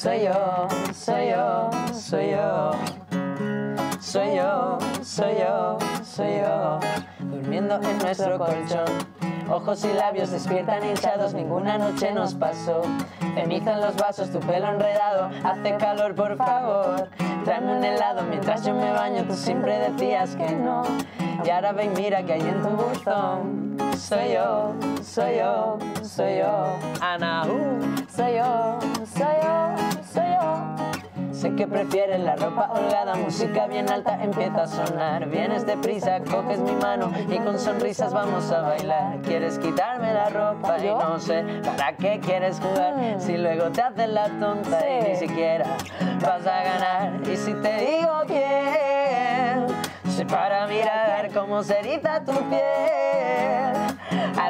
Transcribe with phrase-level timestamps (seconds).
[0.00, 2.70] Soy yo, soy yo, soy yo.
[4.00, 6.80] Soy yo, soy yo, soy yo.
[7.18, 8.86] Durmiendo en nuestro colchón.
[9.50, 12.80] Ojos y labios despiertan hinchados, ninguna noche nos pasó.
[13.34, 17.10] Ceniza en los vasos, tu pelo enredado, hace calor por favor.
[17.44, 20.82] Tráeme un helado mientras yo me baño, tú siempre decías que no.
[21.44, 23.76] Y ahora ve y mira que hay en tu buzón.
[23.98, 24.72] Soy yo,
[25.02, 26.74] soy yo, soy yo.
[27.02, 27.44] Ana,
[28.08, 28.89] soy yo.
[31.40, 35.26] Sé que prefieres la ropa holgada, música bien alta empieza a sonar.
[35.26, 39.22] Vienes deprisa, coges mi mano y con sonrisas vamos a bailar.
[39.22, 43.18] Quieres quitarme la ropa y no sé para qué quieres jugar.
[43.18, 45.64] Si luego te haces la tonta y ni siquiera
[46.20, 47.22] vas a ganar.
[47.26, 49.66] Y si te digo quién,
[50.10, 53.09] sé para mirar cómo se eriza tu piel.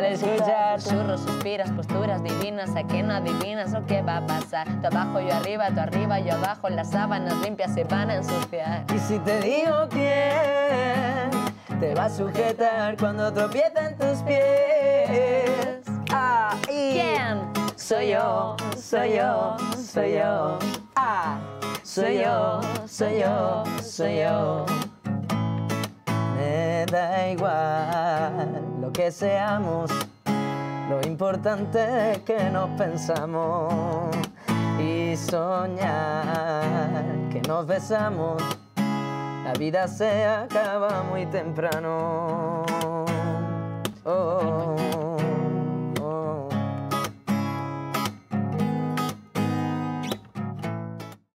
[0.00, 4.66] Al escuchar Susurros, suspiras, posturas divinas, a que no adivinas lo que va a pasar.
[4.80, 8.86] Tú abajo, yo arriba, tú arriba, yo abajo, las sábanas limpias se van a ensuciar.
[8.94, 11.28] Y si te digo quién
[11.78, 15.82] te va a sujetar cuando tropieza en tus pies.
[16.10, 17.52] Ah, y ¿Quién?
[17.76, 20.58] Soy yo, soy yo, soy yo.
[20.96, 21.38] Ah,
[21.82, 24.64] soy yo, soy yo, soy yo.
[26.38, 27.89] Me da igual
[29.00, 29.90] que seamos,
[30.90, 34.14] lo importante que nos pensamos
[34.78, 36.62] y soñar
[37.32, 38.42] que nos besamos.
[38.76, 42.66] La vida se acaba muy temprano.